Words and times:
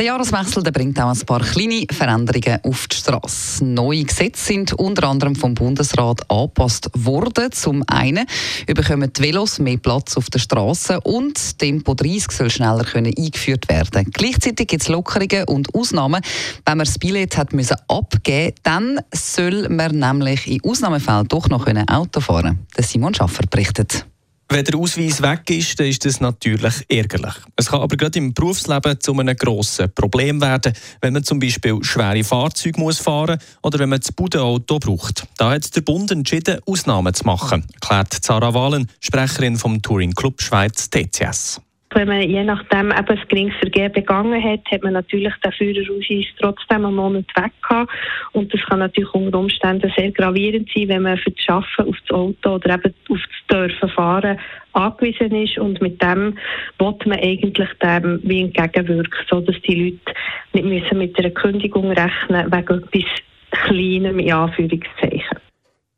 Der 0.00 0.06
Jahreswechsel 0.06 0.62
der 0.62 0.70
bringt 0.70 0.98
auch 0.98 1.10
ein 1.10 1.26
paar 1.26 1.40
kleine 1.40 1.84
Veränderungen 1.92 2.58
auf 2.62 2.88
die 2.88 2.96
Straße. 2.96 3.62
Neue 3.66 4.04
Gesetze 4.04 4.42
sind 4.42 4.72
unter 4.72 5.06
anderem 5.06 5.36
vom 5.36 5.52
Bundesrat 5.52 6.22
angepasst 6.30 6.88
worden. 6.94 7.52
Zum 7.52 7.84
einen 7.86 8.24
bekommen 8.66 9.12
die 9.14 9.22
Velos 9.22 9.58
mehr 9.58 9.76
Platz 9.76 10.16
auf 10.16 10.30
der 10.30 10.38
Straße 10.38 11.02
und 11.02 11.58
Tempo 11.58 11.92
30 11.92 12.30
soll 12.30 12.48
schneller 12.48 12.84
können 12.84 13.12
eingeführt 13.14 13.68
werden. 13.68 14.10
Gleichzeitig 14.10 14.68
gibt 14.68 14.80
es 14.80 14.88
Lockerungen 14.88 15.44
und 15.44 15.74
Ausnahmen. 15.74 16.22
Wenn 16.64 16.78
man 16.78 16.86
das 16.86 16.98
Billett 16.98 17.36
hat 17.36 17.52
müssen 17.52 17.76
abgeben, 17.86 18.54
dann 18.62 19.00
soll 19.12 19.68
man 19.68 19.98
nämlich 19.98 20.46
in 20.46 20.64
Ausnahmefällen 20.64 21.28
doch 21.28 21.50
noch 21.50 21.66
Auto 21.66 22.20
fahren. 22.20 22.66
können. 22.74 22.88
Simon 22.88 23.12
Schaffer 23.12 23.42
berichtet. 23.50 24.06
Wenn 24.52 24.64
der 24.64 24.80
Ausweis 24.80 25.22
weg 25.22 25.48
ist, 25.50 25.78
dann 25.78 25.86
ist 25.86 26.04
das 26.04 26.20
natürlich 26.20 26.74
ärgerlich. 26.88 27.34
Es 27.54 27.66
kann 27.66 27.82
aber 27.82 27.96
gerade 27.96 28.18
im 28.18 28.34
Berufsleben 28.34 28.98
zu 28.98 29.16
einem 29.16 29.36
grossen 29.36 29.94
Problem 29.94 30.40
werden, 30.40 30.72
wenn 31.00 31.12
man 31.12 31.22
zum 31.22 31.38
Beispiel 31.38 31.78
schwere 31.84 32.24
Fahrzeuge 32.24 32.80
muss 32.80 32.98
fahren 32.98 33.38
oder 33.62 33.78
wenn 33.78 33.90
man 33.90 34.00
das 34.00 34.10
Budenauto 34.10 34.80
braucht. 34.80 35.24
Da 35.36 35.52
hat 35.52 35.74
der 35.76 35.82
Bund 35.82 36.10
entschieden, 36.10 36.58
Ausnahmen 36.66 37.14
zu 37.14 37.26
machen, 37.26 37.64
erklärt 37.74 38.24
Sarah 38.24 38.52
Wahlen, 38.52 38.90
Sprecherin 38.98 39.56
vom 39.56 39.80
Touring 39.82 40.14
Club 40.14 40.42
Schweiz 40.42 40.90
TCS. 40.90 41.60
Wenn 41.92 42.06
man 42.06 42.22
je 42.22 42.44
nachdem 42.44 42.92
eben 42.92 43.08
ein 43.08 43.28
geringes 43.28 43.56
Vergehen 43.56 43.92
begangen 43.92 44.42
hat, 44.42 44.60
hat 44.70 44.82
man 44.84 44.92
natürlich 44.92 45.34
den 45.44 45.52
Führerausweis 45.52 46.26
trotzdem 46.38 46.86
einen 46.86 46.94
Monat 46.94 47.26
weg 47.34 47.52
gehabt. 47.68 47.90
Und 48.32 48.54
das 48.54 48.60
kann 48.62 48.78
natürlich 48.78 49.12
unter 49.12 49.40
Umständen 49.40 49.92
sehr 49.96 50.12
gravierend 50.12 50.70
sein, 50.72 50.88
wenn 50.88 51.02
man 51.02 51.18
für 51.18 51.32
das 51.32 51.48
Arbeiten 51.48 51.90
auf 51.90 51.96
das 52.06 52.16
Auto 52.16 52.54
oder 52.54 52.74
eben 52.74 52.94
auf 53.08 53.18
das 53.18 53.46
Dürfen 53.50 53.88
fahren 53.88 54.38
angewiesen 54.72 55.34
ist. 55.34 55.58
Und 55.58 55.82
mit 55.82 56.00
dem 56.00 56.38
will 56.78 56.94
man 57.06 57.18
eigentlich 57.18 57.70
dem 57.82 58.20
wie 58.22 58.42
entgegenwirken, 58.42 59.26
sodass 59.28 59.60
die 59.62 59.74
Leute 59.74 60.18
nicht 60.52 60.64
müssen 60.64 60.98
mit 60.98 61.18
einer 61.18 61.30
Kündigung 61.30 61.90
rechnen 61.90 62.52
wegen 62.52 62.84
etwas 62.84 63.10
Kleinem, 63.50 64.20
in 64.20 64.32
Anführungszeichen. 64.32 65.39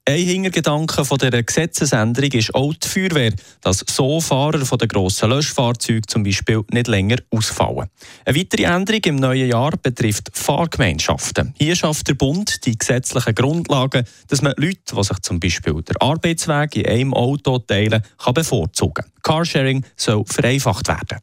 Ein 0.04 0.16
Hintergedanke 0.16 1.04
von 1.04 1.16
dieser 1.16 1.44
Gesetzesänderung 1.44 2.32
ist 2.32 2.52
auch 2.56 2.74
die 2.74 2.88
Feuerwehr, 2.88 3.32
dass 3.60 3.84
so 3.88 4.20
Fahrer 4.20 4.66
von 4.66 4.78
den 4.78 4.88
grossen 4.88 5.30
Löschfahrzeugen 5.30 6.08
zum 6.08 6.24
Beispiel 6.24 6.60
nicht 6.72 6.88
länger 6.88 7.18
ausfallen. 7.30 7.88
Eine 8.24 8.36
weitere 8.36 8.64
Änderung 8.64 9.00
im 9.04 9.14
neuen 9.14 9.48
Jahr 9.48 9.70
betrifft 9.80 10.36
Fahrgemeinschaften. 10.36 11.54
Hier 11.56 11.76
schafft 11.76 12.08
der 12.08 12.14
Bund 12.14 12.66
die 12.66 12.76
gesetzlichen 12.76 13.32
Grundlagen, 13.36 14.04
dass 14.28 14.42
man 14.42 14.54
Leute, 14.56 14.80
die 14.92 15.04
sich 15.04 15.18
zum 15.20 15.38
Beispiel 15.38 15.80
der 15.82 16.02
Arbeitsweg 16.02 16.74
in 16.74 16.86
einem 16.86 17.14
Auto 17.14 17.60
teilen, 17.60 18.02
kann 18.18 18.34
bevorzugen. 18.34 19.04
Carsharing 19.22 19.84
soll 19.94 20.24
vereinfacht 20.26 20.88
werden. 20.88 21.20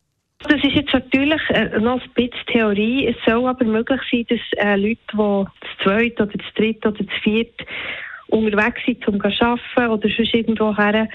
Das 0.47 0.63
ist 0.63 0.73
jetzt 0.73 0.93
natürlich 0.93 1.41
äh, 1.49 1.77
noch 1.79 2.01
ein 2.01 2.09
bisschen 2.15 2.45
Theorie. 2.47 3.07
Es 3.07 3.17
soll 3.25 3.45
aber 3.45 3.65
möglich 3.65 3.99
sein, 4.09 4.25
dass 4.29 4.39
äh, 4.53 4.77
Leute, 4.77 4.99
die 5.11 5.17
das 5.17 5.83
zweite 5.83 6.23
oder 6.23 6.37
das 6.37 6.53
dritte 6.55 6.87
oder 6.87 7.03
das 7.03 7.21
vierte 7.21 7.65
unterwegs 8.31 8.81
sind, 8.85 9.07
um 9.07 9.19
zu 9.19 9.43
arbeiten 9.43 9.91
oder 9.91 10.09
sonst 10.09 10.33
irgendwo 10.33 10.75
her, 10.75 11.07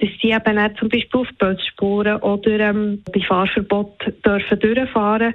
dass 0.00 0.10
die 0.22 0.30
eben 0.30 0.58
auch 0.58 0.74
zum 0.78 0.88
Beispiel 0.88 1.20
auf 1.20 1.28
Bötsspuren 1.38 2.20
oder 2.22 2.60
ähm, 2.60 3.02
bei 3.12 3.20
Fahrverbot 3.20 4.00
dürfen 4.24 4.60
durchfahren 4.60 5.34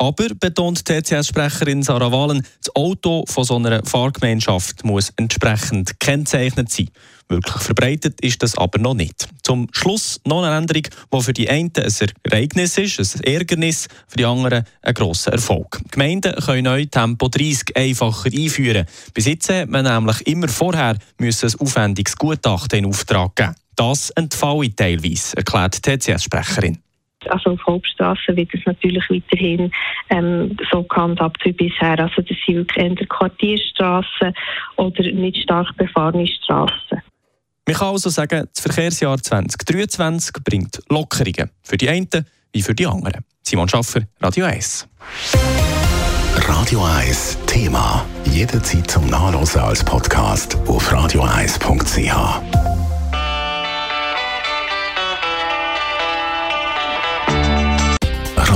aber, 0.00 0.28
betont 0.34 0.82
TCS-Sprecherin 0.86 1.82
Sarah 1.82 2.10
Wahlen, 2.10 2.42
das 2.64 2.74
Auto 2.74 3.24
von 3.28 3.44
so 3.44 3.56
einer 3.56 3.84
Fahrgemeinschaft 3.84 4.82
muss 4.82 5.12
entsprechend 5.16 6.00
gekennzeichnet 6.00 6.70
sein. 6.70 6.88
Wirklich 7.28 7.62
verbreitet 7.62 8.18
ist 8.22 8.42
das 8.42 8.56
aber 8.56 8.78
noch 8.78 8.94
nicht. 8.94 9.28
Zum 9.42 9.68
Schluss 9.72 10.18
noch 10.24 10.42
eine 10.42 10.56
Änderung, 10.56 10.84
die 11.12 11.20
für 11.20 11.32
die 11.34 11.50
einen 11.50 11.70
ein 11.76 12.12
Ereignis 12.22 12.78
ist, 12.78 12.98
ein 12.98 13.24
Ärgernis, 13.24 13.88
für 14.08 14.16
die 14.16 14.24
anderen 14.24 14.64
ein 14.80 14.94
grosser 14.94 15.32
Erfolg. 15.32 15.80
Gemeinden 15.90 16.34
können 16.34 16.64
neu 16.64 16.86
Tempo 16.86 17.28
30 17.28 17.76
einfacher 17.76 18.30
einführen. 18.32 18.86
Bis 19.12 19.26
jetzt 19.26 19.50
hat 19.50 19.68
man 19.68 19.84
nämlich 19.84 20.26
immer 20.26 20.48
vorher 20.48 20.96
müssen 21.18 21.50
ein 21.50 21.60
aufwendiges 21.60 22.16
Gutachten 22.16 22.78
in 22.78 22.86
Auftrag 22.86 23.36
geben. 23.36 23.54
Das 23.76 24.08
entfalle 24.10 24.74
teilweise, 24.74 25.36
erklärt 25.36 25.82
TCS-Sprecherin. 25.82 26.78
Also 27.28 27.50
auf 27.50 27.66
Hauptstraßen 27.66 28.36
wird 28.36 28.50
es 28.54 28.60
natürlich 28.64 29.04
weiterhin 29.10 29.70
ähm, 30.08 30.56
so 30.70 30.82
gehandhabt 30.82 31.44
wie 31.44 31.52
bisher. 31.52 31.98
Also 31.98 32.22
das 32.22 32.36
sind 32.46 32.56
wirklich 32.56 32.84
eher 32.84 33.06
Quartierstraßen 33.06 34.32
oder 34.76 35.02
nicht 35.02 35.42
stark 35.42 35.76
befahrene 35.76 36.26
Straßen. 36.26 37.02
Man 37.66 37.76
kann 37.76 37.88
also 37.88 38.10
sagen, 38.10 38.48
das 38.52 38.62
Verkehrsjahr 38.62 39.18
2023 39.18 40.32
bringt 40.44 40.80
Lockerungen. 40.88 41.50
Für 41.62 41.76
die 41.76 41.88
einen 41.88 42.08
wie 42.52 42.62
für 42.62 42.74
die 42.74 42.86
anderen. 42.86 43.24
Simon 43.42 43.68
Schaffer, 43.68 44.02
Radio 44.20 44.46
1. 44.46 44.88
Radio 46.48 46.84
1 46.84 47.38
Thema. 47.46 48.04
Jederzeit 48.24 48.90
zum 48.90 49.06
Nachlesen 49.06 49.60
als 49.60 49.84
Podcast 49.84 50.56
auf 50.66 50.92
radio1.ch. 50.92 52.59